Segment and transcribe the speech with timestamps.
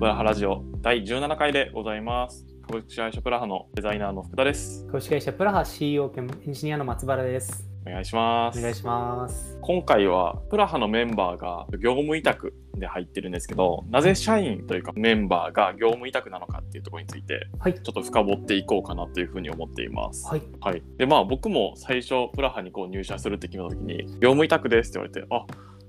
[0.00, 2.46] プラハラジオ第17回でございます。
[2.66, 4.86] 株式会社プラハのデザイナーの福田です。
[4.86, 7.68] 株式会社プラハ CEO 兼エンジニアの松原です。
[7.86, 8.58] お願いします。
[8.58, 9.58] お願いします。
[9.60, 17.74] 今回はプラハのメンバーが業務委託で入ってるんですけど、なぜ社員というかメンバーが業務委託なのかっていうところについて、はい。
[17.74, 20.26] ちょっと深掘っていこうかなというふうに思っています。
[20.28, 20.42] はい。
[20.62, 20.82] はい。
[20.96, 25.44] で、まあ僕も最初プラハにこう入社するって決めた時に、業務委託ですって言われて、あ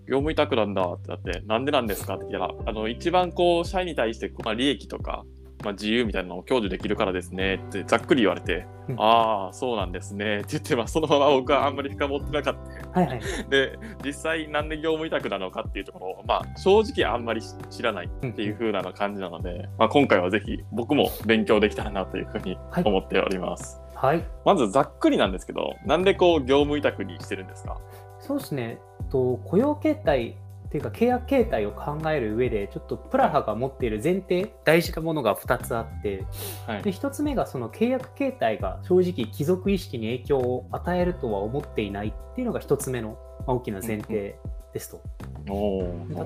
[0.08, 5.24] 業務委託なんだってなって、なんでなんですかって聞いたら、あの、一番こう、社員に対して、まあ、利益とか、
[5.64, 12.56] まあ、自由みたいなのを享受できるからですねってざっくり言われて、うんああ、そうなんですねって言って、まあ、そのまま僕はあんまり深掘ってなかっ
[12.94, 13.00] た。
[13.00, 13.22] はいはい。
[13.52, 23.80] で、実際なんで業務委託なのかっていうところを、まあ、正直あんまり知らないっていう風な感じなので、まあ、今回はぜひ僕も勉強できたらなというふうにはい思っております。
[23.94, 24.24] はい。
[24.46, 27.78] まずざっくりなんですけど、なんでこう業務委託にしてるんですか？
[28.22, 28.80] そうですね。
[29.12, 36.26] と雇用形態っていうか契約形態を考える上で、ちょっとプラハが持っている前提、大事なものが2つあって、
[36.66, 44.38] はいで、1つ目がその契約形態が正直貴族意識に影響を与えるとは思っていないっていうのが1つ目のまあ大きな前提
[44.74, 45.02] ですと。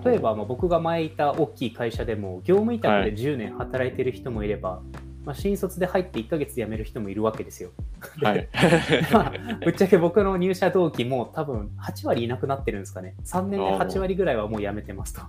[0.06, 4.82] 例えば、まあ、僕が前いた大きい会社でも業務委託で10年働いてる人もいれば、
[5.26, 7.72] まあ、新卒で入って1ヶ月で辞める人もいるわけですよ。
[8.20, 8.48] ではい。
[9.12, 13.16] まあ、ぶっちゃけ僕の入社同期も多分8割いなくなってるんですかね。
[13.26, 15.22] 3年で8割ぐらいはもう辞めてますと。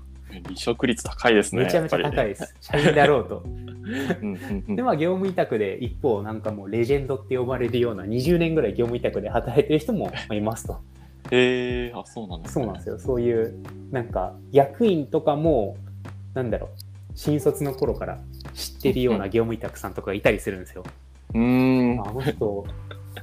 [0.44, 1.64] 離職率高いですね。
[1.64, 2.54] めちゃめちゃ高いです。
[2.60, 3.42] 社員だろうと。
[4.68, 10.80] で、まあ、業務委託で一方、なんかもうレジェンドって呼ばれるような20年ぐらい業務委託で働いてる人もまあいますと。
[11.30, 12.64] へえー、あ、そうなんですね。
[12.64, 12.98] そうなんですよ。
[12.98, 13.54] そういう、
[13.90, 15.76] なんか、役員とかも、
[16.34, 16.70] なんだろう、
[17.16, 18.20] 新卒の頃から
[18.54, 20.84] 知ってるような業務委託さんとかがいたりするんですよ。
[21.34, 22.06] うーん。
[22.06, 22.66] あの人、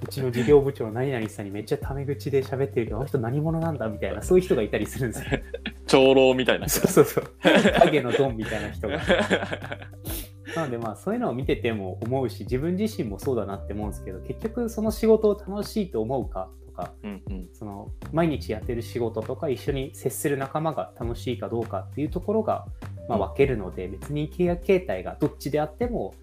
[0.01, 5.39] うちの事業部長何々さんにめっちゃタメ口で喋ってるけど、あの人何者なんだみたいな、そういう人がいたりするんですよ。
[5.85, 6.67] 長老みたいな。
[6.67, 7.31] そうそうそう。
[7.81, 8.99] 影のドンみたいな人が。
[10.55, 22.65] なのでまあそういうのを見てても思うし、自分自身もそうだなって思うんですけど、結局その仕事を楽しいと思うかとか、うんうんその毎日やってる仕事とか一緒に接する仲間が楽しいかどうかっていうところが、
[23.07, 26.13] まあ、分けるので、別に契約形態がどっちであっても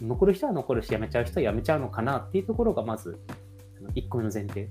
[0.00, 3.18] 残る人は残るし辞めちゃう人は辞めちゃうのかなっていうところがまず
[3.94, 4.68] 1個目の前提。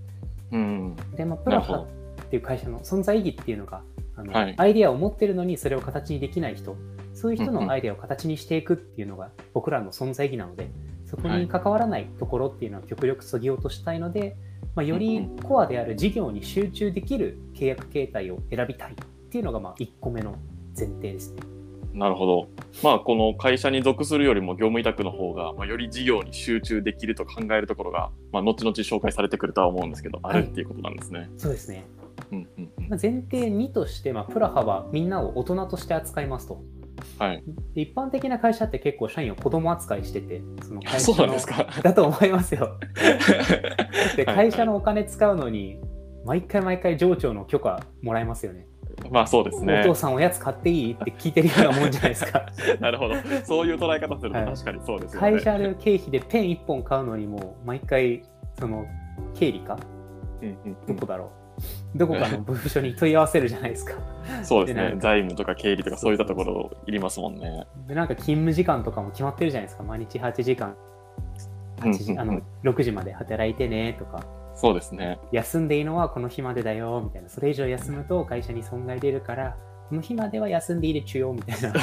[0.51, 0.95] うん。
[1.15, 1.85] で、まあ、プラハ
[2.21, 3.81] っていう会社の存在意義っていうのが
[4.15, 4.55] あの、はい。
[4.57, 6.75] アイデアを持ってるのにそれを形にできない人。
[7.13, 10.69] そういう人のアイデアを形にしていくっていうのが僕らの存在意義なので
[11.05, 14.37] そこに関わらないところっていうのは極力そぎ落としたいので、
[14.73, 18.95] まあ、よりコアである事業に集中できる契約形態を選びたいっ
[19.29, 20.35] ていうのがまあ1個目の
[20.79, 21.41] 前提ですね。
[21.93, 22.47] なるほど。
[22.83, 31.29] まあ、この会社に属するよりも業務委託の方が、まあ、より事業に集中できると考えるところが、まあ、後々紹介されてくるとは思うんですけど、あるっていうことなんですね。
[31.37, 31.85] そうですね
[32.31, 36.61] うんうんうんまあ前提2として、まあ、プラハはみんなを大人として扱いますと。
[37.17, 37.43] はい。
[37.73, 41.65] で一般的な会社って結構社員を子供扱いしてて、その会そう社のなんですか。
[41.81, 42.77] だと思いますよ。
[44.15, 45.79] ではい会社のお金使うのに、
[46.25, 48.67] 毎回毎回上長の許可もらえますよね。
[49.09, 49.95] まあそうですねお父。
[49.95, 50.93] さんおやつ買っていい？
[50.93, 52.45] って聞いてるようなもんじゃないですか。
[52.79, 53.15] なるほど。
[53.45, 55.31] そういう捉え方するとはい確かにそうですよね。
[55.31, 58.23] 会社の経費でペン1本買うのにも、毎回、
[58.59, 58.85] その、
[59.33, 59.77] 経理か？
[60.41, 61.31] うんうんうんどこだろ
[61.95, 61.97] う？
[61.97, 63.93] どこかの部署に問い合わせるじゃないですか。
[64.43, 64.95] そうですね。
[64.99, 67.65] 財務とか経理とかそういったところいりますもんね。
[67.87, 69.83] で、なんか勤務時間とかも決まってるじゃないですか。
[69.83, 70.75] 毎日8時間、
[71.77, 74.23] 8時あのうんうんうん6時まで働いてねとか。
[74.59, 75.19] そうですね。
[75.31, 79.55] 休んでいいのはこの日までだよみたいなそれ以上休むと会社に損害出るから
[79.87, 81.73] この日までは休んでいいでちゅよみたいな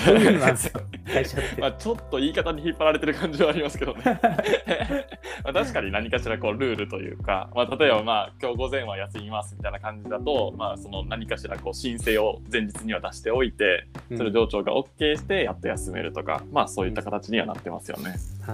[1.58, 4.02] まあ、ちょっと言い方に引っ張られてる感じはありますけどね。
[5.42, 18.16] まあ確かに何かしらこうルールというか、まあ、例えばまあ今日午前は休みますみたいな感じだと、まあ、その何かしらこう申請を前日には出しておいて、それを上長が OK してやっと休めるとか、まあそういった形にはなってますよね。
[18.42, 18.52] は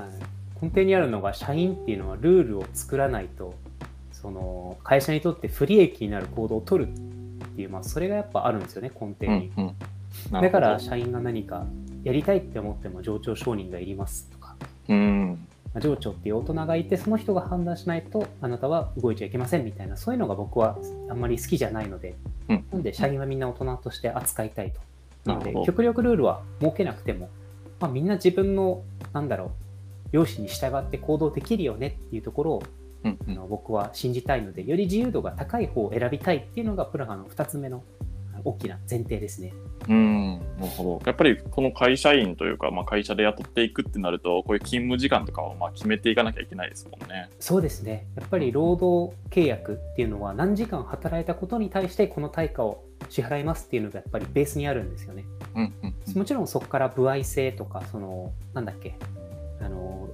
[0.62, 3.54] い、根底にあるのが社員っていうのはルールを作らないと
[4.22, 6.94] その会社にとって不利益になる行動を取るっ
[7.56, 9.76] ていう、まあ、それがやっぱあるんですよね根底に、うん
[10.32, 10.40] うん。
[10.40, 11.66] だから社員が何か
[12.04, 14.56] やりたいって思っても上長承認がいりますとか。
[14.88, 15.46] うん。
[15.74, 20.78] まあ上長っていう大人がいてその人が判断しないとあなたは動いちゃいけませんみたいなそういうのが僕は
[21.10, 22.14] あんまり好きじゃないので、
[22.48, 22.64] うん。
[22.72, 24.80] なんで社員はみんな大人として扱いたいと。
[25.24, 27.28] なので極力ルールは設けなくても、
[27.80, 28.82] まあ、みんな自分の
[29.12, 29.50] なんだろう
[30.12, 32.62] 容姿に従って行動できるよねっていうところを
[33.04, 37.82] うんうんあの僕は信じたいのでより自由度が高い方を選びたいっていうのがプラハの2つ目の
[38.44, 39.52] 大きな前提ですね。
[39.88, 41.02] うん、なるほど。
[41.06, 47.28] やっぱりこの会社員というか、まあ、会社で雇っていくってなると、こういう勤務時間とかをまあ決めていかなきゃいけないですもんね。
[47.38, 48.06] そうですね。
[48.16, 55.24] やっぱり労働契約っていうのは何時間働いたことに対してこの対価を支払いますっていうのがやっぱりベースにあるんですよね。
[55.54, 58.96] うんうんもちろんそこから歩合制とか、その、なんだっけ、
[59.60, 60.08] あの、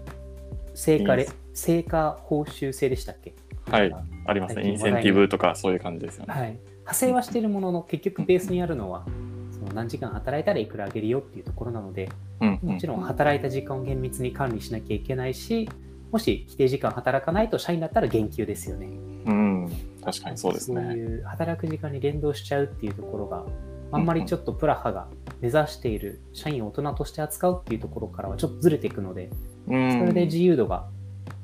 [0.79, 3.35] 成果レ、成果報酬制でしたっけ？
[3.69, 3.93] はい、
[4.27, 4.69] ありますね。
[4.69, 6.33] インセンティブとかそういう感じですよね。
[6.33, 6.51] はい。
[6.53, 9.05] 派生はしているものの、結局ベースにあるのは、
[9.51, 12.09] その何時間働いたらいくらあげるよっていうところなので、
[12.41, 15.69] うんうんもちろん働いた時間を厳密に管理しなきゃいけないし、
[16.13, 18.87] もし規定時間働かないと社員だったら減給ですよね。
[19.27, 19.69] うん、
[20.05, 20.95] 確かにそうですそうね。
[20.95, 23.45] いう働く時間に連動しちゃうっていうところが、
[23.91, 25.07] あんまりちょっとプラハが
[25.41, 29.31] 目指している社員を大人として扱うっていうところからはちょっとずれていくので、
[29.69, 30.87] うんそれで自由度が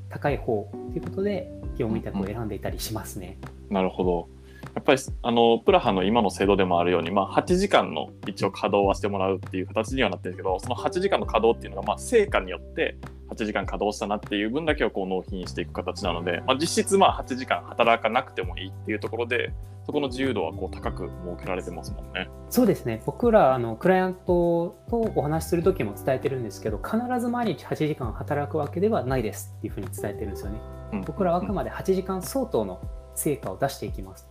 [0.08, 3.36] 高い方ということで、業務委託を選んでいたりしますね。
[3.68, 4.28] なるほど。
[4.74, 12.96] やっぱりあのプラハの今の制度でもあるように、まあ、8時間の一応稼働はしてもらうっていう形にはなってるけどその8時間の稼働っていうのが、まあ、成果によって
[13.30, 19.52] 8時間稼働したなっていう分だけをこう納品していく形なので、まあ、実質まあ8時間働かなくてもいいっていうところで
[19.86, 22.28] そこの自由度はこう高く設けられてますもんね。
[22.48, 23.02] そうですね。
[23.04, 30.58] 僕ら、あの、クライアントとお話しするときも伝えてるんですけど、必ず毎日8時間働くわけではないですっていうふうに伝えてるんですよね。
[30.92, 32.80] うん僕らはあくまで8時間相当の
[33.14, 34.28] 成果を出していきます。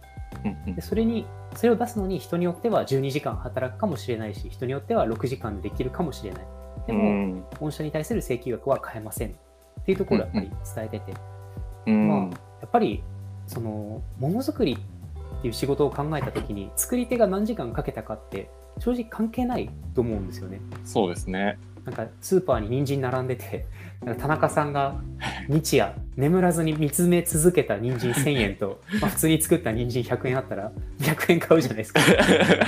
[0.66, 6.48] でそれに、それを出すのに人によっては12時間働くかもしれないし、人によっては6時間でできるかもしれない。
[6.88, 11.14] でうも、ん御社に対する請求額は変えませんっていうところをやっぱり伝えてて、
[11.88, 12.20] うんまあ、
[12.62, 13.04] やっぱり
[13.48, 14.93] そのものづくりっ
[15.44, 18.50] ていう仕事を考えた時に作り手が何時間かけたかって
[18.80, 20.62] 正直関係ないと思うんですよね。
[20.86, 21.60] そうですね。
[21.84, 23.66] なんかスーパーに人参並んでて
[24.06, 24.96] なんか田中さんが
[25.48, 32.02] 日夜眠らずに見つめ続けた人参1000円と、 まあ、普通に作った人参100円あったら100円買うじゃないですか。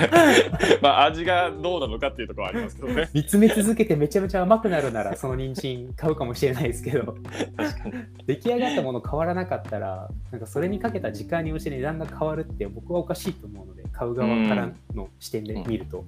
[0.82, 3.08] まあ味がどうなのかっていうところはありますけどね。
[3.14, 7.16] 見つめ続けてめちゃめちゃ甘くなるならその人参買うかもしれないですけど。
[8.26, 16.04] 出来上がったもの変わらなかったらなんかそれにかけた時間に応じて値段が変わるって僕はおかしいと思うので買う側からの視点で見ると、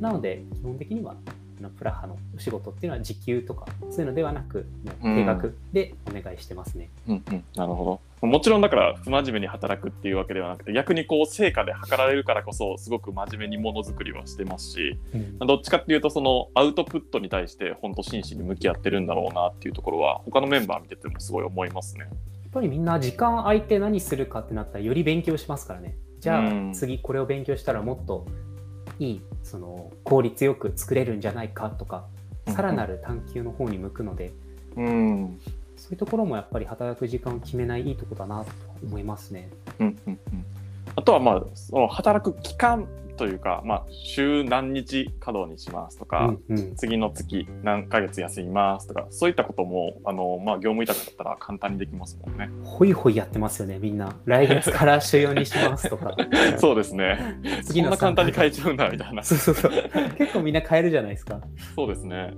[0.00, 1.32] なので基本的にはあ
[1.62, 8.26] のプラハのお仕事っていうのは時給とかそういうのではなくもう定額でお願いしてますね、うんうん、なるほど。
[8.26, 15.46] もちろんだから不真面目に働くっていうわけではなくて逆にこう成果で測られるからこそすごく真面目にものづくりはしてますしうん。
[15.46, 22.04] どっちかっていうとそのアウトプットに対して本当真摯に向き合ってるんだろうなっていうところは他のメンバー見ててもすごい思いますね。
[22.04, 22.10] やっ
[22.52, 25.96] ぱりみんな時間空いて何するかってなったらより勉強しますからね。
[26.18, 26.70] じゃうん。
[26.70, 28.26] あ次これを勉強したらもっと
[28.98, 32.06] いいその効率よく作れるんじゃないかとか
[32.46, 34.32] さらなる探求の方に向くので
[34.76, 35.40] うん。
[35.76, 38.50] そういうところもやっぱり働く時間を決めないいいとこだなと
[38.82, 39.48] 思いますね。
[39.78, 40.44] うんうんうん。
[40.96, 42.88] あとはまあその働く期間
[43.18, 52.48] というか、まあ、週何日稼働にしますとか、うんうん次の月何ヶ月休みますとかそういったこともあの、まあ、業務委託だったら簡単にできますもんね。
[52.62, 54.14] ほいほいやってますよね、みんな。
[54.24, 56.14] 来月から週4にしますとか。
[56.58, 57.38] そうですね。
[57.62, 59.22] そ次のんな簡単に変えちゃうんだみたいな。
[59.24, 59.72] そうそうそう。
[60.16, 61.40] 結構みんな変えるじゃないですか。
[61.74, 62.34] そうですね。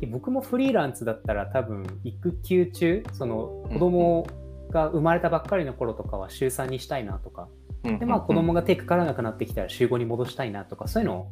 [0.00, 4.26] で僕もフリーランスだったら多分育休中その子供
[4.70, 7.48] が生まれたばっかりの頃とかは週3にしたいなとか
[7.98, 11.28] でまあ子供が手かからなくなってきたら週5に戻したいなとかそういうの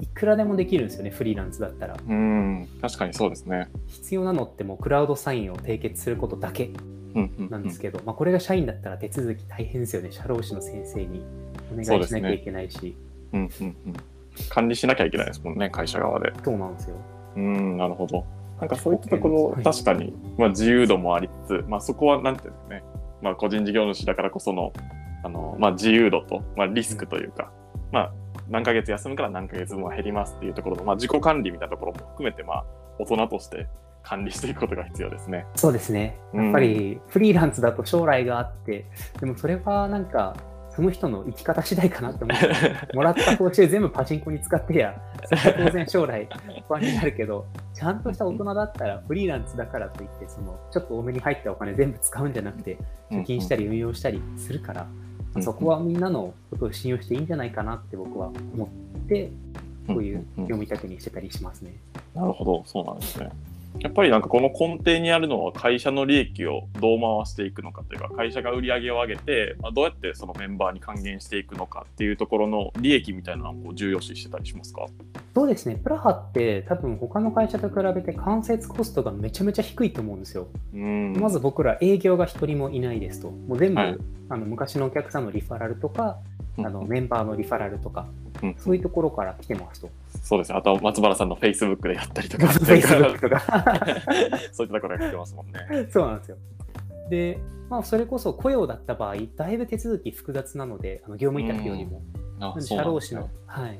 [0.00, 1.96] いくらでもできるんですよねフリーランスだったら。
[2.06, 3.68] うん、確かにそうですね。
[3.86, 6.70] 必要なのってもうクラウドサインを締結することだけ
[7.14, 10.12] うんうんなんですけど、まあ、これが社員だったら手続き大変ですよね。
[10.12, 11.22] 社労士の先生に
[11.72, 12.94] お願いしなきゃいけないし。
[13.32, 13.76] うんうんうん。
[14.50, 16.32] 管理しなきゃいけないですもんね、会社側で。
[16.44, 16.96] そうなんですよ。
[17.36, 18.24] うん、なるほど。
[18.60, 19.64] なんかそういったところ、はい。
[19.64, 22.82] 確かに、まあ、自由度もありつつ、まあ、そこはなんていうんですかね、
[23.22, 24.72] まあ、個人事業主だからこその
[25.26, 27.50] あの、まあ、自由度と、まあ、リスクというか、
[27.90, 28.12] まあ、
[28.48, 32.64] 何ヶ月休むから何ヶ月分は減りますっていうところの、まあ、自己管理みたいなところも含めて、まあ、
[33.00, 33.66] 大人として
[34.04, 35.46] 管理していくことが必要ですね。
[35.56, 36.16] そうですね。
[36.32, 36.44] うん。
[36.44, 38.86] やっぱりフリーランスだと将来があって
[39.18, 40.36] でもそれはなんか
[40.70, 42.46] その人の生き方次第かなって思って
[42.94, 46.28] もらった報酬全部パチンコに使ってや、それは当然将来
[46.68, 52.76] 不安になるけど、 ちゃんとした大人だったらフリーランスだからといって、そのちょっと多めに入ったお金全部使うんじゃなくて、
[53.10, 59.30] 貯金したり運用したりするから、うんそこはみんなのことを信用していいんじゃないかなって僕は思って、
[59.86, 61.74] こういう業務委託にしてたりしますね。
[62.14, 63.30] なるほど、そうなんですね。
[63.80, 74.86] やっぱりなんかこの根底にあるのは会社の利益をどう回していくのかというか会社が売り上げを上げて、まあ、どうやってそのメンバーに還元していくのかっていうところの利益みたいなのをこう重要視してたりしますか？
[75.34, 80.48] そうですね、プラハって多分他の会社と比べて間接コストがめちゃめちゃ低いと思うんですよ。
[80.74, 83.30] うんまず僕ら営業が一人もいないですと。
[83.30, 86.18] もう全部、はいあの昔のお客さんのリファラルとか、
[86.58, 88.08] あのうんメンバーのリファラルとか、
[88.42, 89.90] うんそういうところから来てますと。
[90.22, 93.40] そうですねあとは松原さんの Facebook でやったりとか Facebook とか。
[94.52, 95.88] そういったところが来てますもんね。
[95.90, 96.36] そうなんですよ。
[97.10, 97.38] で、
[97.70, 102.02] まあ、それこそ雇用だった場合、だいぶ手続き複雑なので、あの業務委託よりも。
[102.60, 103.78] 社労士の、はい。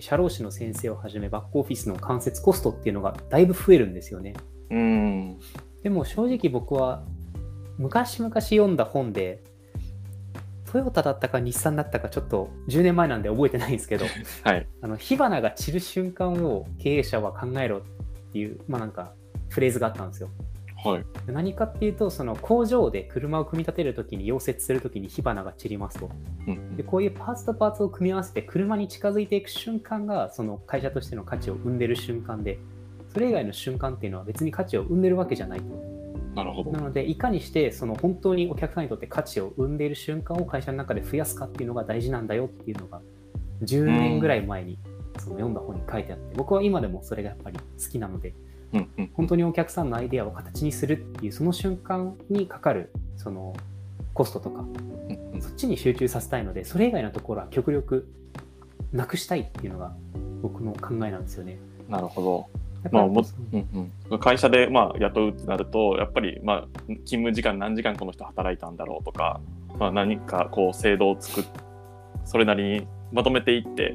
[0.00, 4.34] 社労士の先生をはじめバックオフィスの間接コストっていうのがだいぶ増えるんですよね。
[4.70, 5.38] うん。
[5.82, 7.02] でも正直僕は
[7.78, 9.42] 昔々読んだ本で
[10.76, 14.04] トヨタだったか日産だったかちょっと10年前なんで覚えてないんですけど
[14.44, 14.66] はい。
[14.82, 17.80] あの火花が散る瞬間を経営者は考えろっ
[18.32, 19.14] ていうまあなんか
[19.48, 20.28] フレーズがあったんですよ。
[20.84, 21.04] はい。
[21.32, 26.10] 何かっていうとその工場で車を組み立てるときに溶接するときに火花が散りますと
[26.46, 32.58] うんでこういうパーツとパーツを組み合わせて車に近づいていく瞬間がその会社としての価値を生んでる瞬間で
[33.08, 35.95] それ以外の瞬間っていうのは別に価値を生んでるわけじゃないと
[36.36, 36.80] なるほどな。
[36.80, 43.00] のでいかにしてその本当にお客さんにとって価値を生んでいる瞬間を会社の中で増やすかっていうのが大事なんだよっていうのが
[43.64, 44.78] 10年ぐらい前に
[45.18, 48.34] その読んだ本に書いてあって僕は今でもそれがやっぱり好きなので
[48.74, 49.10] うんうん。
[49.14, 53.56] 本当にお客さんのアイデアを形にするっていうその瞬間にかかるその
[54.12, 58.06] コストとかうんうんそっちに集中させたいのでそれ以外のところは極力
[58.92, 59.94] なくしたいっていうのが
[60.42, 61.58] 僕の考えなんですよね。
[61.88, 62.65] なるほど。
[62.92, 63.56] まあもう。
[63.56, 69.40] んうん、会社で、まあ、雇うってなるとやっぱり、まあ、勤務時間何時間この人働いたんだろうとか、
[69.78, 71.44] まあ、何かこう制度を作っ
[72.24, 73.94] それなりにまとめていって、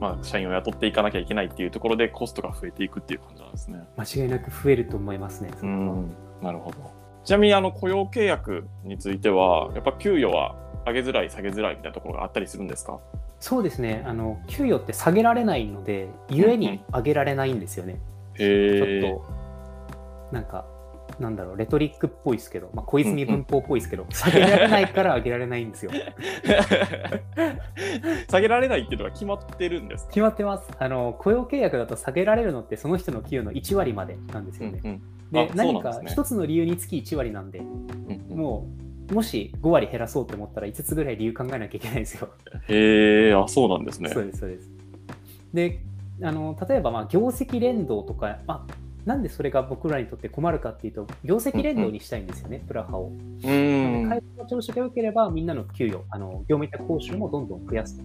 [0.00, 3.80] まあ、社員を雇っていかなきゃいけないっていうところでコストが増えていくっていう感じなんですね。
[3.96, 5.50] 間違いなく増えると思いますね。
[5.62, 6.14] うん。
[6.42, 6.76] なるほど。
[7.24, 10.56] ちなみにあの雇用契約についてはやっぱ給与は
[10.86, 12.98] 上げづらい下げづらいみたいなところがあったりするんですか？
[13.38, 14.02] そうですね。
[14.06, 18.00] あの給与って下げられないのでゆえに上げられないんですよね。
[18.40, 19.24] ちょへえっと
[20.32, 20.66] なんか
[21.18, 25.90] なんだろうレトリックっぽいですけど、まあ、小泉文法っぽいですけど、下げられないから上げられないんですよ。
[28.30, 30.10] 下げられないっていうのが決まってるんですか？
[30.10, 34.80] 決まってますあの雇用契約だと下げられるのってその人の給与の1割までなんですよね。
[34.82, 37.86] うんうんで何か一つの理由につき1割なんで、うん
[38.30, 38.66] うんも
[39.10, 42.28] うもし5割減らそうと思ったら5つぐらい理由考えなきゃいけないんですよ。
[42.68, 44.08] へえ、あ、そうなんですね。
[44.10, 44.70] そうですそうです。
[45.52, 45.80] で
[46.22, 48.74] あの例えばまあ業績連動とか、まあ、
[49.04, 53.12] なんでそれが僕らにとって困るかっていうと業績連動にしたいんですよね、プラハを。
[53.42, 54.08] うーん。
[54.08, 58.04] 会社の調子が良ければみんなの給与あの業務委託報酬もどんどん増やすと。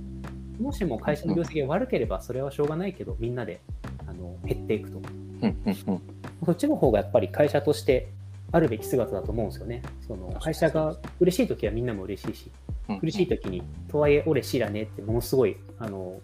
[0.62, 3.60] もしも会社の業績が悪ければそれはしょうがないけどみんなで
[4.08, 4.98] あの減っていくと。
[5.42, 6.02] うんうんうん
[6.46, 8.10] そっちの方がやっぱり会社として
[8.52, 9.82] あるべき姿だと思うんですよね。
[10.06, 12.52] その会社が嬉しい時はみんなも嬉しいし、
[12.90, 16.22] うん苦しい時に、とはいえ俺知らねえってものすごい、あの、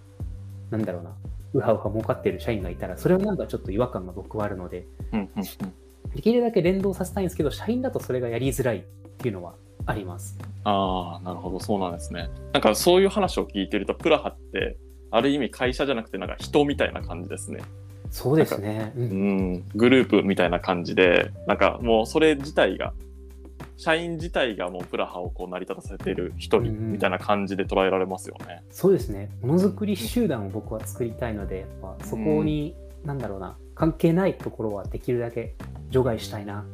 [0.69, 1.11] なんだろうな、
[1.53, 5.73] うはうは儲かってる社員がいたら、それはなんかちょっと違和感が僕はあるので、うんうんうん
[6.15, 8.81] できるだけ連動させたいんですけど、社員だとそれがやりづらいっ
[9.17, 9.53] ていうのは
[9.85, 10.37] あります。
[10.63, 12.29] ああ、なるほど、そうなんですね。
[12.53, 14.77] なんかそういう話を聞いてると、プラハって、
[15.09, 17.61] ある意味会社じゃなくて、なんか人みたいな感じですね。
[18.09, 18.91] そうですね。
[18.95, 22.93] う、うんん、グループみたいな感じで、なんかもうそれ自体が、
[23.81, 28.63] 社員自体がもうプラハをこう成り立たせてる一うんうん人みたいな感じで捉えられますよね。
[28.69, 29.31] そうですね。
[29.41, 35.55] ものづくり集団を僕は作りたいので、やっぱそこに、なんだろうな、関係ないところはできるだけ
[35.89, 36.65] 除外したいなっ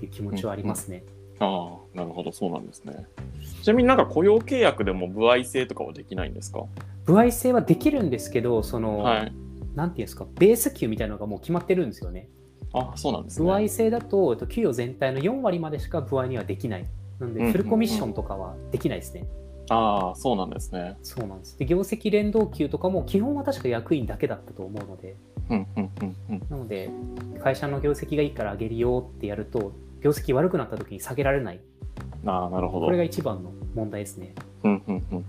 [0.00, 1.04] ていう気持ちはありますね。
[1.38, 3.06] ああ、なるほど、そうなんですね。
[3.62, 6.64] ちなみになんか雇用契約でも歩合制とかはできないんですか？
[7.06, 9.32] 歩合制はできるんですけど、その、はい。
[9.76, 12.28] なんていうんですか、ベース給みたいなのがもう決まってるんですよね。
[12.72, 13.46] あそうなんですね。
[13.46, 16.86] 歩合制だと、えっと給与全体の4割までしか歩合にはできない。
[17.18, 19.26] なんで、フルコミッションとかはできないですね。
[19.70, 20.96] ああ、そうなんですね。
[21.02, 21.58] そうなんです。
[21.58, 25.16] で、業績連動給とかも基本は確か役員だけだったと思うので、
[25.50, 26.46] うんうんうんうん。
[26.48, 26.90] なので、
[27.42, 31.60] 会社の業績がいいから上げるよってやると、業績悪くなった時に下げられない。
[32.24, 32.86] ああ、なるほど。
[32.86, 34.34] これが一番の問題ですね。
[34.64, 35.24] うんうんうん。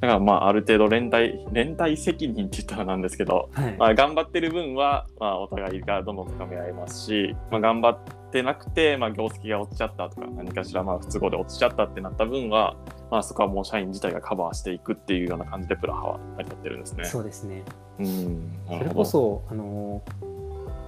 [0.00, 3.76] だからまあある程度連帯連帯責任って言ったらなんですけど、はい。
[3.76, 7.98] まあ、頑張ってる分は、まあ、お互いがどんどん高め合えますし、まあ、頑張っ
[8.30, 12.76] てなくて、まあ、業績が落ちちゃったとか何かしらまあ不都合で落ちちゃったってなった分は、
[13.10, 17.04] まあ、そこはもう社員自体がカバーしていくっていうような感じでプラハは成り立ってるんですね。
[17.04, 17.64] そうですね。
[17.98, 18.90] うんなそれ。
[18.90, 20.02] こそ、あの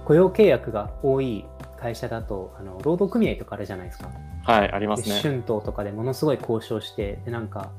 [0.05, 1.45] 雇用契約が多い
[1.77, 4.09] 会社だと、あの労働組合とかあるじゃないですか。
[4.43, 5.19] はいありますでね。
[5.21, 7.71] 春闘とかでものすごい交渉して、でなんか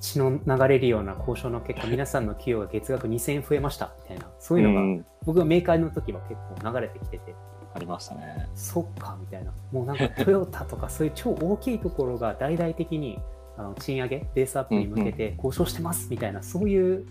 [0.00, 7.34] 血の流れるような交渉の結果、皆さんの給与が月額2000円増えましたみたいな、そういうのが、僕がメーカーの時は結構流れてきてて、
[7.74, 8.48] ありましたね。
[8.54, 13.18] そっかみたいな、もうなんかトヨタとかそういう超大きいところが大々的に
[13.56, 17.06] あの賃上げ、ベースアップに向けて交渉してますみたいな、そういう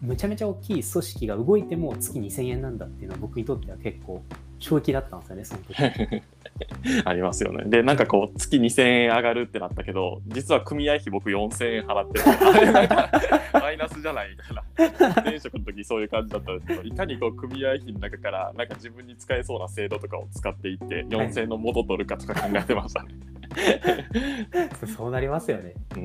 [0.00, 4.22] むちゃめちゃ大きい組織が動いても月2000円なんだっていうのは僕にとっては結構
[4.62, 6.22] 衝撃だったんですよね、その時。
[7.04, 7.64] ありますよね。
[7.66, 13.10] で、なんかこう、月2000円上がるってなったけど、実は組合費僕4000円払ってるからなんか
[13.54, 23.10] マイナスじゃらないみたいな前職の時そういう感じだったんですけどいかにこう組合費の中からなんか自分に使えそうな制度とかを使っていって4000円の元取るかとか考えてましたね。
[24.96, 25.74] そうなりますよね。
[25.96, 25.98] う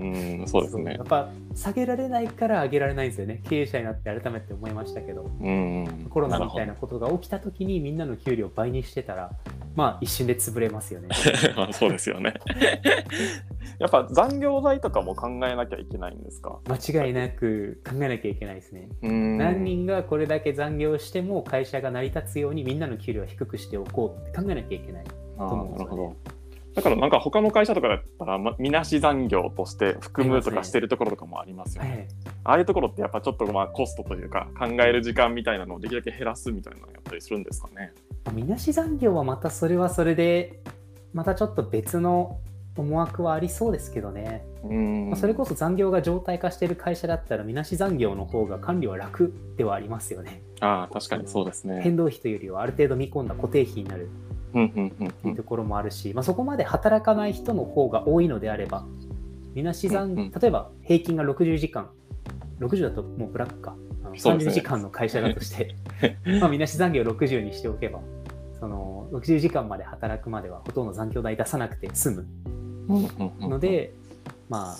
[0.43, 3.41] んそうですねやっぱ下げられないから上げられないんですよね。
[3.47, 9.31] 経営者になって改めて思いましたけど、うんコロナみたいなことが起きた時にみんなの給料を倍にしてたら、
[9.75, 11.09] まあ一瞬で潰れますよね。
[11.55, 12.33] まあそうですよね。
[13.79, 16.59] やっぱ残業代とかも考えなきゃいけないんですか？
[16.67, 18.89] 間違いなく考えなきゃいけないですね。
[19.03, 25.03] うん何人がこれだけ残業しても会社が成り立つようにみんなの給料を低くしておこうって考えなきゃいけない。
[25.37, 26.15] あー思うんですよねなるほど。
[26.73, 31.89] だからなんか他の会社とかだったら、ま、みなし残業として含むとかしてるところとかもありますよね。
[31.89, 32.07] はい
[32.43, 37.91] ああいうところってやっぱちょっとまあコストというか考える時間みたいなのをできるだけ減らすみたいなのやったりするんですかね？
[38.27, 40.59] まあみなし残業はまたそれはそれで
[41.13, 42.39] またちょっと別の
[42.75, 45.09] 思惑はありそうですけどね、うん。
[45.09, 50.41] まあそれこそ残業が常態化している会社だったらみなし残業の方が管理は楽ではありますよね。
[50.59, 51.81] ああ確かにそうですね。
[51.81, 54.09] 変動費というよりはある程度見込んだ固定費になる。
[54.53, 58.85] うんうんうんっていうところもあるし、まあ、そこまで働かない人の方が多いのであれば
[59.53, 60.31] みなし残うんうん。
[60.31, 61.89] 例えば平均が60時間
[62.59, 63.75] 60だともうブラックか。
[64.03, 64.53] あの30そうですね。
[64.53, 65.75] 時間の会社だとして。
[66.39, 67.99] まあみなし残業60にしておけば
[68.59, 72.25] その60時間まで働くまではほとんど残業代出さなくて済む
[73.39, 73.93] ので、
[74.49, 74.77] まあ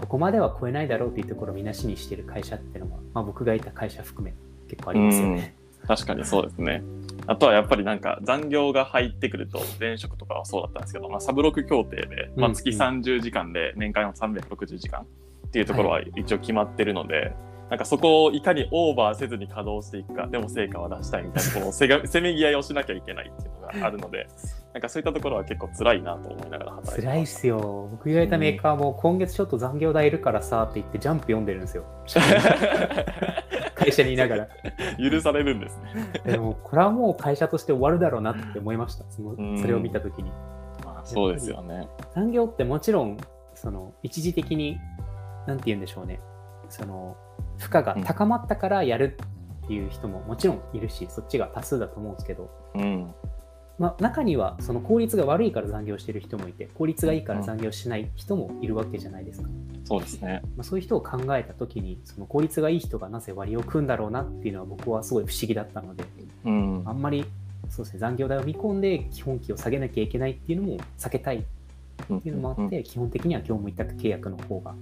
[0.00, 4.34] ここまでは超えないだろうというところをみなしにしてる会社っていうのは、まあ、僕がいた会社含め
[4.68, 5.54] 結構ありますよね。
[5.86, 6.82] 確かにそうですね。
[7.26, 15.00] あとはやっぱりなんか残業が入ってくると前職とかはそうだったんですけど、まあ、サブロク協定で、まあ、うん月30時間で年間360時間
[15.46, 17.32] っていうところは一応決まってるので、
[17.70, 24.26] なんかそこをいかにオーバーせずに稼働していくかでも成果は出したいみたいな このせがせめぎ合いをしなきゃいけないっていうのがあるので
[24.72, 27.88] なんかそういったところは結構辛いなと思いながら働いて辛いっすよ。
[27.92, 31.84] 僕がいたメーカーも今月ちょっと残業代いるからさって言ってジャンプ読んでるんですよ。
[33.74, 34.46] 会社にいながら。
[34.46, 36.20] た許されるんですね。
[36.24, 39.04] でもこれはもう会社として終わるだろうなって思いました。
[39.10, 40.30] そのうんそれを見たときに。
[40.84, 41.88] まあ、そうですよね。
[42.14, 43.16] 残業ってもちろん
[43.54, 44.78] その一時的に
[45.46, 46.20] 何て言うんでしょうね。
[46.68, 47.16] その
[47.60, 49.16] 負荷が高まったからやる
[49.64, 53.14] っていう人ももちろんいるし、そっちが多数だと思うんですけど、うん。
[53.78, 59.48] まあ、中にはその効率が悪いから残業してる人もいて効率がいいから残業しない人もいるわけじゃないですか、
[59.84, 60.42] そうですね。
[60.56, 66.04] まあ、そういう人を考えた時にその効率がいい人がなぜ割を組んだろうなっていうのは僕はすごい不思議だったので
[66.44, 66.82] うん。
[66.84, 66.92] あ。
[66.92, 67.24] んまり
[67.70, 71.42] そうですね残業代を見込んで基本給を下げなきゃいけないっていうのも避けたいっ
[72.20, 74.74] ていうのもあって、基本的には業務委託契約の方が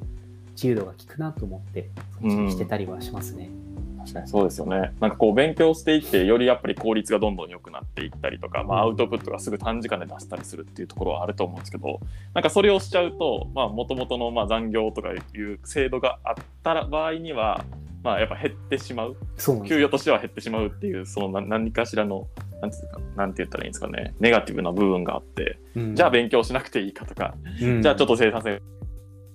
[0.58, 1.88] 自由度が効くなと思って
[2.20, 3.48] してたりはしますね。
[4.00, 4.92] 確かにそうですよね。
[4.98, 12.00] なんかこう勉強していってよりやっぱり効率がどんどん良くなっていったりとか、まあ、アウトプットがすぐ短時間で出したりするっていうところはあると思うんですけど
[12.34, 17.64] なんかそれをしちゃうともともとのまあ残業とかいう制度があったら場合には、
[18.02, 19.16] まあ、やっぱ減ってしまう。
[19.36, 22.26] 給与としては減ってしまうっていうその何何かしらの
[22.60, 24.14] なんていうかなんて言ったらいいんですかね。
[24.18, 25.94] ネガティブな部分があって、うん。
[25.94, 27.82] じゃあ勉強しなくていいかとか、うん。
[27.82, 28.62] じゃあちょっと生産性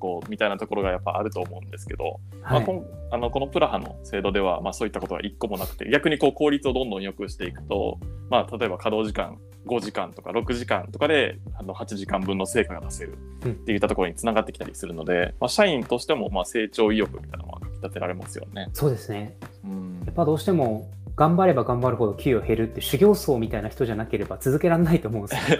[0.03, 13.51] こうみたいなところがやっぱあると思うんですけど、まあ、はいこんあのこのプラハの制度では、まあ、そういったことは一個もなくて逆にこう効率をどんどん良くしていくと、まあ、例えば稼働時間5時間とか6時間とかであの8時間分の成果が出せるうん。
[13.51, 18.67] っていったところにつながってきたりするので、まあ、社員としてもまあ成長意欲みたいなのはかき立てられますよね。
[18.73, 19.37] そうですね。
[19.63, 20.01] うん。
[20.05, 25.51] やっぱどうしても頑張れば頑張るほど給与減るって修行僧みたいな人じゃなければ続けられないと思うんです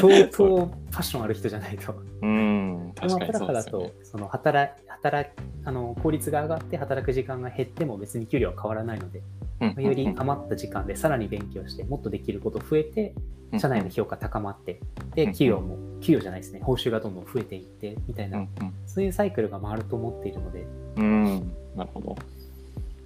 [0.00, 0.10] よ。
[0.12, 1.94] 相当パッションある人じゃないと。
[2.22, 3.92] うん確かにそうですよねと。
[4.02, 5.30] その働働
[5.64, 9.22] あの効率が上がって働く時間が減っても別に給料は変わらないので、
[9.60, 13.14] うんまあより余った時間でさらに勉強してもっとできること増えて
[13.58, 18.48] 社内の評価高まってうんで給与も給与じゃないですね報酬がどんどん増えていってみたいな、うん
[18.86, 20.66] そういうサイクルが回ると思っているので
[20.96, 22.16] うんうんなるほど。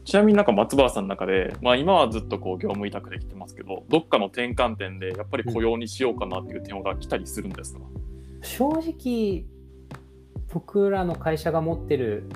[0.04, 7.80] ちなみになんか松原さんの中で、まあ、今はずっとこう業務委託できてますけどどっかの転換点でやっぱり雇用にしようかなっていう点が来たりするんですか、
[8.42, 9.44] 正直
[10.52, 12.28] 僕らの会社が持ってる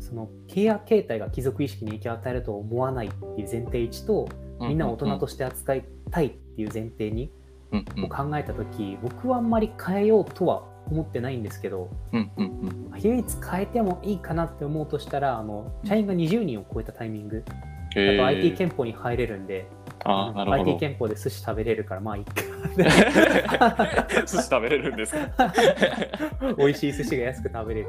[0.00, 4.28] その契約形態が貴族意識に影響を与えるとは思わないっていう前提1と
[4.60, 7.30] みんなを大人として扱いたいっていう前提に
[7.72, 8.04] うんうん。
[8.04, 12.44] を考えた時僕はあんまり変えようとは思ってないんですけどうんうん
[12.92, 13.00] うん。
[13.00, 17.44] 唯一変えてもいいかなって思うとしたらあの社員が20人を超えたタイミング。
[17.90, 19.66] あと IT 憲法に入れるんで。
[20.04, 22.32] あーなるほ IT ど憲法で寿司食べれるからまあいいか。
[24.26, 25.52] 寿司食べれるんですか？
[26.56, 27.88] 美味しい寿司が安く食べれる。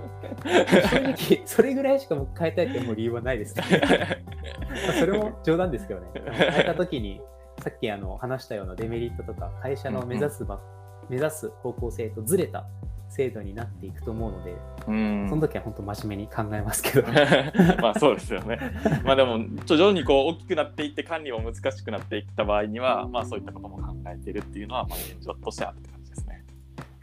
[0.89, 0.97] 正
[1.37, 3.55] 直それぐらいしか僕変えたいって思う理由はないです。
[3.57, 3.63] ね
[4.87, 6.07] まあそれも冗談ですけどね。
[6.31, 7.21] 変えた時に
[7.59, 10.59] さっきあの話したようなデメリットとか会社の目指す場、
[11.09, 12.65] 目指す方向性とずれた
[13.09, 14.55] 制度になっていくと思うので、
[14.87, 17.07] うんその時は本当真面目に考えますけど。
[17.81, 18.59] まあそうですよね。
[19.03, 26.45] まあでも徐々にこう大きくなっていって管理も難しくなっていった場合には、まあそういったことも考えているっていうのはまあ現状としてあるって感じですね。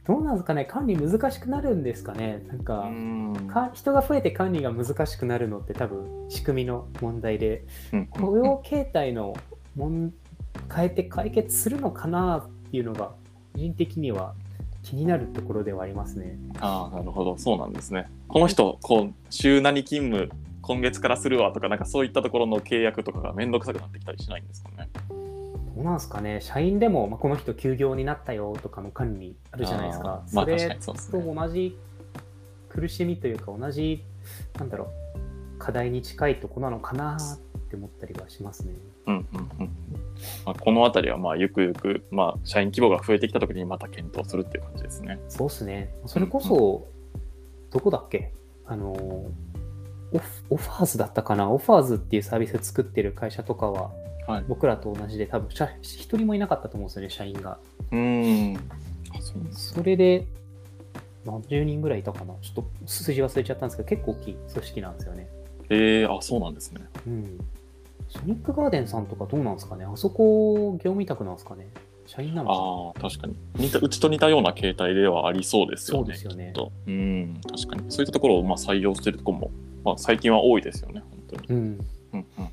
[0.07, 2.41] どうなんですかね、管理難しくなるんですかね？
[2.47, 9.35] なんか、うんか人が増えて管理が難しくなるのって多分仕組みの問題で、うん雇用形態の
[9.75, 10.13] もん
[10.73, 13.13] 変えて解決するのかなっていうのが、
[13.57, 14.35] 個人的には
[14.83, 16.39] 気になるところではありますね。
[16.61, 18.07] ああなるほどそうなんですね。
[18.29, 24.91] この人こう週何勤務今月からするわとかなんかそういったところの契約とかが面倒くさくなってきたりしないんですかね？
[25.75, 30.23] どうなんですかね、社員でも、まあ、この人休業になったよとかの管理あるじゃないですか。
[30.27, 30.95] それねと
[31.35, 31.79] 同じ
[32.71, 34.03] 苦しみというか、同じ、
[34.59, 34.91] なんだろ
[35.55, 38.73] う、課題に近いとこなのかなって思ったりはしますね。
[39.07, 39.71] うんうんうん
[40.45, 45.19] まあ、この辺りはまあゆくゆく、まあ、社員規模が増えてきたときにまた検討するっていう感じですね。
[45.29, 45.95] そうですね。
[46.07, 46.87] それこそ、
[47.71, 48.33] どこだっけ？
[48.67, 51.51] あの、オフオファーズだったかな？
[51.51, 53.91] オファーズっていうサービス作ってる会社とかは、
[54.27, 57.59] はい僕らと同じで多分社一人もいなかったと思うんですよね、社員が。
[57.93, 58.59] うーん。
[59.53, 60.27] それで、
[61.25, 62.35] 何十人ぐらいいたかな？
[62.43, 65.29] ちょっと数字忘れちゃったんですけど、結構大きい組織なんですよね。
[65.69, 66.81] えー、あそうなんですね。
[67.07, 67.39] うん。
[68.19, 69.85] ソニックガーデンさんとかどうなんですかね？
[69.85, 71.69] あそこ、業務委託なんですかね？
[72.07, 73.79] 社員なのああ、確かに似た。
[73.79, 76.05] うちと似たような形態ではありそうですよね。
[76.05, 76.53] そうですよね
[76.87, 77.91] うん、確かに。
[77.91, 79.51] そういったところをまあ採用しているところも、
[79.85, 81.47] まあ、最近は多いですよね、本当に。
[81.49, 81.57] うん。
[82.13, 82.49] うんうん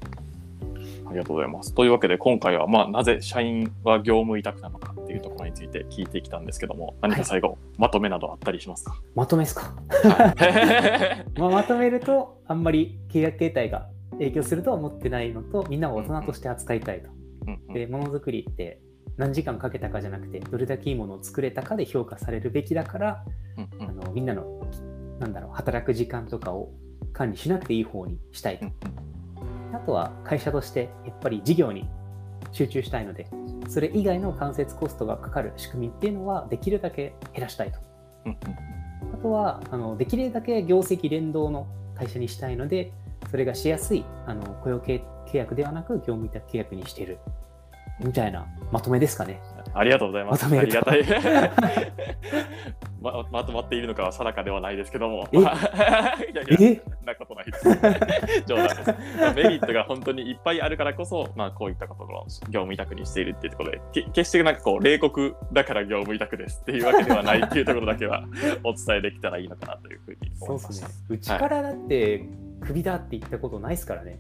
[1.05, 1.73] ありがとうございます。
[1.75, 9.75] というわけで、今回は、まあ、なぜ社員は業務委託なのかっていうところについて聞いてきたんですけども、何か最後、まとめなどあったりしますか、まとめですか？
[9.89, 17.09] はい まあ、まとめると、あんまり契約形態が影響するとは思ってないのと、みんなを大人として扱いたいと。
[17.73, 18.79] で、ものづくりって
[19.17, 23.25] 何時間かけたかじゃなくて、どれだけいいものを作れたかで評価されるべきだから、
[23.79, 24.67] あのみんなの、
[25.19, 26.71] なんだろう、働く時間とかを
[27.13, 29.75] 管理しなくていい方にしたいとうん。
[29.75, 31.87] あとは会社としてやっぱり事業に
[32.51, 33.27] 集中したいので、
[33.67, 37.79] それ以外の間接コストがかかる仕組みっていうのはできるだけ減らしたいと。
[39.13, 42.91] あとはあのできるだけ業績連動の会社にしたいので、
[43.33, 47.17] それがしやすいあの雇用契契約ではなく業務委託契約にしている
[47.99, 49.41] みたいなまとめですかね。
[49.73, 50.47] ありがとうございます。
[50.47, 51.03] まありがたい
[53.01, 53.25] ま。
[53.31, 55.39] まとまっているのかは定かではないですけども、え？
[55.39, 56.75] ま あいやいやえ？
[56.75, 58.45] そんなことないです。
[58.45, 59.19] 冗談です。
[59.19, 68.25] まあメリットが本当にいっぱいあるからこそ、まあ、こういったところを業務委託にしているっていうところで、け決してなんかこう、冷酷だから業務委託ですっていうわけではないっていうところだけは
[68.63, 70.87] お伝えできたらいいのかなというふうにそう思いました。
[70.87, 71.05] ですね。
[71.09, 72.25] うちからだって、
[72.63, 74.19] クビだって言ったことないですからね。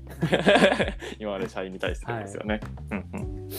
[1.19, 2.59] 今まで社員に対してですよね。
[2.91, 3.49] うんうん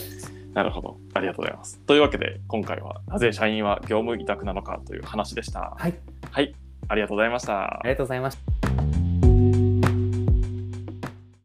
[0.54, 0.98] なるほど。
[1.14, 1.80] ありがとうございます。
[1.80, 5.74] というわけで、今回はなぜ社員は業務委託なのかという話でした。
[5.76, 5.94] はい。
[6.30, 6.54] はい。
[6.86, 7.80] ありがとうございましたあ。
[7.82, 9.03] りがとうございました。